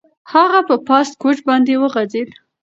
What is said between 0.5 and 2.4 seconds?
په پاسته کوچ باندې وغځېد.